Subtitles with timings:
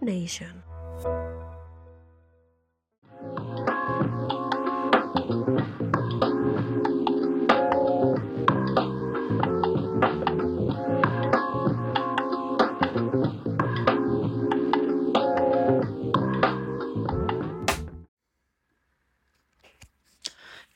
[0.00, 0.64] Nation.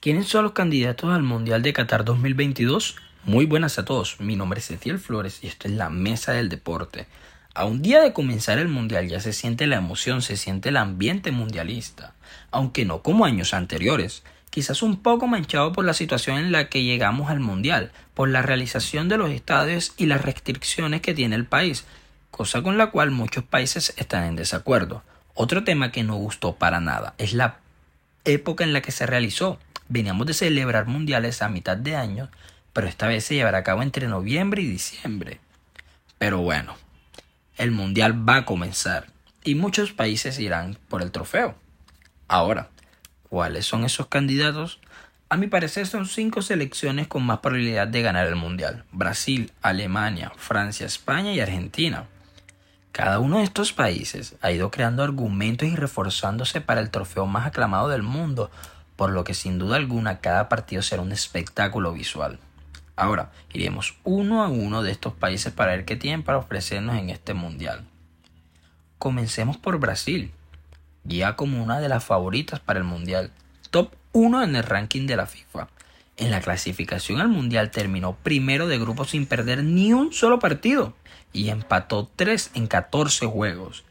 [0.00, 2.96] ¿Quiénes son los candidatos al Mundial de Qatar 2022?
[3.24, 6.48] Muy buenas a todos, mi nombre es Etiel Flores y esto es la Mesa del
[6.48, 7.06] Deporte.
[7.54, 10.76] A un día de comenzar el Mundial ya se siente la emoción, se siente el
[10.76, 12.14] ambiente mundialista,
[12.50, 16.82] aunque no como años anteriores, quizás un poco manchado por la situación en la que
[16.82, 21.46] llegamos al Mundial, por la realización de los estadios y las restricciones que tiene el
[21.46, 21.84] país,
[22.30, 25.02] cosa con la cual muchos países están en desacuerdo.
[25.34, 27.58] Otro tema que no gustó para nada es la
[28.24, 29.58] época en la que se realizó.
[29.88, 32.30] Veníamos de celebrar mundiales a mitad de año
[32.72, 35.40] pero esta vez se llevará a cabo entre noviembre y diciembre.
[36.18, 36.74] Pero bueno,
[37.56, 39.06] el mundial va a comenzar
[39.44, 41.54] y muchos países irán por el trofeo.
[42.28, 42.68] Ahora,
[43.28, 44.80] ¿cuáles son esos candidatos?
[45.28, 48.84] A mi parecer son cinco selecciones con más probabilidad de ganar el mundial.
[48.92, 52.06] Brasil, Alemania, Francia, España y Argentina.
[52.92, 57.46] Cada uno de estos países ha ido creando argumentos y reforzándose para el trofeo más
[57.46, 58.50] aclamado del mundo,
[58.96, 62.38] por lo que sin duda alguna cada partido será un espectáculo visual.
[62.96, 67.10] Ahora, iremos uno a uno de estos países para ver qué tienen para ofrecernos en
[67.10, 67.84] este mundial.
[68.98, 70.30] Comencemos por Brasil,
[71.04, 73.32] ya como una de las favoritas para el mundial,
[73.70, 75.68] top 1 en el ranking de la FIFA.
[76.18, 80.94] En la clasificación al mundial terminó primero de grupo sin perder ni un solo partido
[81.32, 83.84] y empató 3 en 14 juegos.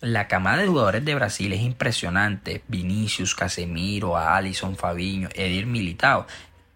[0.00, 2.62] La camada de jugadores de Brasil es impresionante.
[2.68, 6.26] Vinicius, Casemiro, Alisson, Fabinho, Edir Militao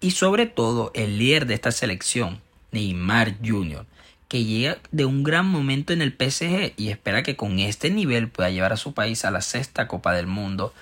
[0.07, 2.41] y sobre todo el líder de esta selección,
[2.71, 3.87] Neymar Jr.,
[4.29, 8.29] que llega de un gran momento en el PSG y espera que con este nivel
[8.29, 10.73] pueda llevar a su país a la sexta Copa del Mundo.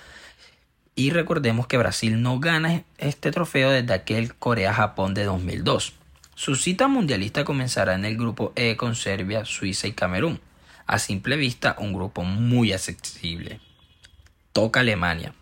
[0.93, 5.93] Y recordemos que Brasil no gana este trofeo desde aquel Corea-Japón de 2002.
[6.35, 10.39] Su cita mundialista comenzará en el grupo E con Serbia, Suiza y Camerún.
[10.85, 13.59] A simple vista, un grupo muy accesible.
[14.53, 15.33] Toca Alemania,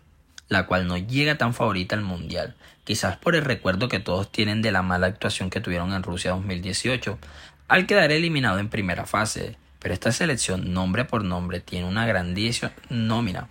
[0.48, 4.62] la cual no llega tan favorita al Mundial, quizás por el recuerdo que todos tienen
[4.62, 7.18] de la mala actuación que tuvieron en Rusia 2018,
[7.68, 9.56] al quedar eliminado en primera fase.
[9.78, 13.48] Pero esta selección, nombre por nombre, tiene una grandísima nómina.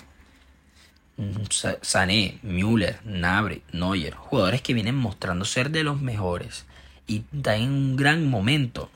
[1.82, 6.66] Sané, Müller, Nabri, Neuer, jugadores que vienen mostrando ser de los mejores
[7.06, 8.90] y dan en un gran momento.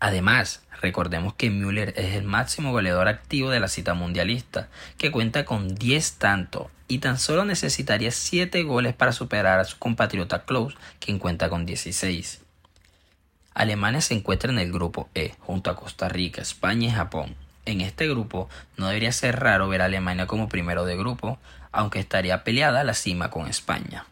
[0.00, 4.68] Además, recordemos que Müller es el máximo goleador activo de la cita mundialista,
[4.98, 9.78] que cuenta con 10 tantos y tan solo necesitaría 7 goles para superar a su
[9.78, 12.42] compatriota Klaus, quien cuenta con 16.
[13.54, 17.34] Alemania se encuentra en el grupo E, junto a Costa Rica, España y Japón.
[17.64, 21.38] En este grupo no debería ser raro ver a Alemania como primero de grupo,
[21.70, 24.04] aunque estaría peleada la cima con España.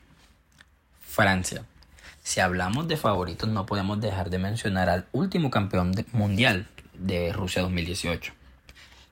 [1.07, 1.65] Francia.
[2.23, 7.61] Si hablamos de favoritos no podemos dejar de mencionar al último campeón mundial de Rusia
[7.61, 8.40] 2018.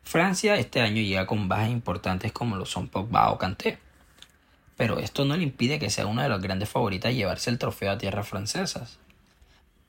[0.08, 3.76] Francia este año llega con bajas importantes como lo son Pogba o Kanté.
[4.74, 7.90] Pero esto no le impide que sea una de las grandes favoritas llevarse el trofeo
[7.92, 8.96] a tierras francesas.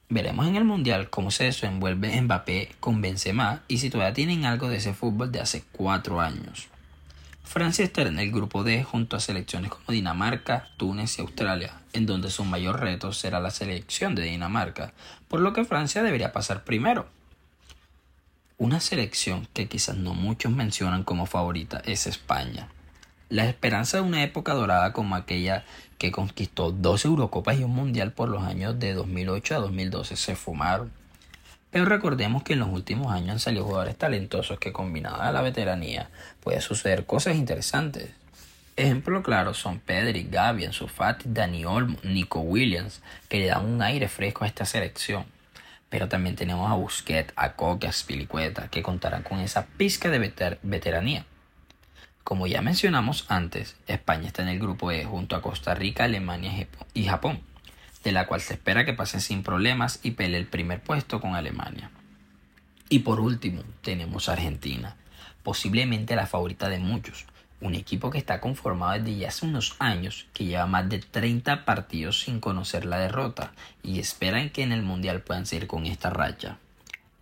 [0.09, 4.68] Veremos en el Mundial cómo se desenvuelve Mbappé con Benzema y si todavía tienen algo
[4.68, 6.68] de ese fútbol de hace cuatro años.
[7.46, 12.06] Francia estará en el grupo D junto a selecciones como Dinamarca, Túnez y Australia, en
[12.06, 14.91] donde su mayor reto será la selección de Dinamarca,
[15.29, 17.08] por lo que Francia debería pasar primero.
[18.59, 22.68] Una selección que quizás no muchos mencionan como favorita es España.
[23.30, 25.64] La esperanza de una época dorada como aquella
[25.97, 30.36] que conquistó dos Eurocopas y un Mundial por los años de 2008 a 2012 se
[30.36, 30.92] fumaron.
[31.72, 35.41] Pero recordemos que en los últimos años han salido jugadores talentosos que combinados a la
[35.41, 36.09] veteranía
[36.41, 38.09] puede suceder cosas interesantes.
[38.76, 40.90] Ejemplo claro son Pedri, Gavi, Ansu
[41.24, 45.24] Dani Olmo, Nico Williams, que le dan un aire fresco a esta selección.
[45.89, 50.58] Pero también tenemos a Busquets, a Coque, a Spilicueta, que contarán con esa pizca de
[50.61, 51.25] veteranía.
[52.23, 56.67] Como ya mencionamos antes, España está en el grupo E junto a Costa Rica, Alemania
[56.93, 57.41] y Japón
[58.03, 61.35] de la cual se espera que pase sin problemas y pelee el primer puesto con
[61.35, 61.91] Alemania.
[62.90, 64.96] Y por último, tenemos a Argentina,
[65.43, 67.25] posiblemente la favorita de muchos,
[67.61, 71.66] un equipo que está conformado desde ya hace unos años, que lleva más de 30
[71.66, 73.52] partidos sin conocer la derrota
[73.84, 76.58] y esperan que en el Mundial puedan seguir con esta racha.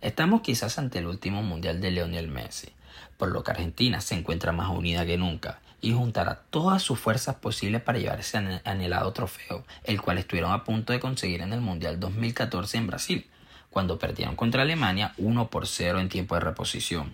[0.00, 2.68] Estamos quizás ante el último Mundial de Lionel Messi,
[3.16, 7.36] por lo que Argentina se encuentra más unida que nunca y juntará todas sus fuerzas
[7.36, 11.60] posibles para llevar ese anhelado trofeo, el cual estuvieron a punto de conseguir en el
[11.60, 13.26] Mundial 2014 en Brasil,
[13.70, 17.12] cuando perdieron contra Alemania 1 por 0 en tiempo de reposición.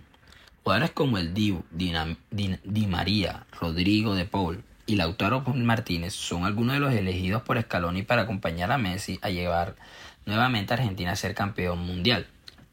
[0.64, 6.80] Jugadores como el Dibu, Di, María, Rodrigo de Paul y Lautaro Martínez son algunos de
[6.80, 9.76] los elegidos por Scaloni para acompañar a Messi a llevar
[10.24, 12.26] nuevamente a Argentina a ser campeón mundial.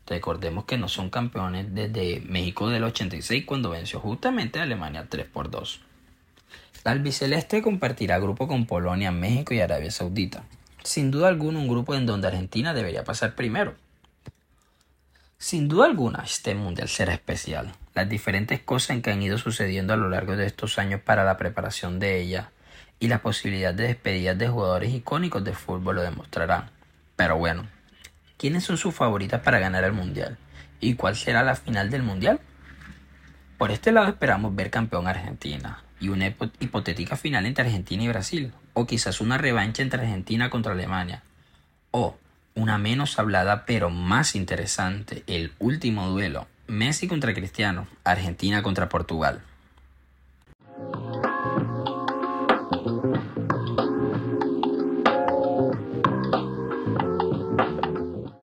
[0.07, 5.25] Recordemos que no son campeones desde México del 86 cuando venció justamente a Alemania 3
[5.25, 5.81] por 2.
[6.85, 10.45] La albiceleste compartirá grupo con Polonia, México y Arabia Saudita.
[10.81, 13.75] Sin duda alguna un grupo en donde Argentina debería pasar primero.
[15.41, 17.71] Sin duda alguna este mundial será especial.
[17.95, 21.37] Las diferentes cosas que han ido sucediendo a lo largo de estos años para la
[21.37, 22.51] preparación de ella
[22.99, 26.69] y la posibilidad de despedidas de jugadores icónicos de fútbol lo demostrarán.
[27.15, 27.65] Pero bueno,
[28.37, 30.35] ¿Quiénes son sus favoritas para ganar el Mundial?
[30.79, 32.39] ¿Y cuál será la final del Mundial?
[33.57, 36.25] Por este lado esperamos ver campeón Argentina y una
[36.59, 41.21] hipotética final entre Argentina y Brasil, o quizás una revancha entre Argentina contra Alemania,
[41.91, 42.17] o
[42.55, 49.41] una menos hablada pero más interesante, el último duelo, Messi contra Cristiano, Argentina contra Portugal.